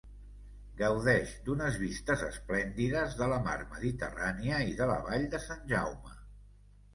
Gaudeix 0.77 1.33
d'unes 1.49 1.75
vistes 1.81 2.23
esplèndides 2.27 3.19
de 3.19 3.27
la 3.33 3.37
Mar 3.49 3.59
Mediterrània 3.75 4.63
i 4.71 4.75
de 4.81 4.89
la 4.93 4.97
Vall 5.05 5.29
de 5.37 5.43
Sant 5.47 5.63
Jaume. 5.75 6.19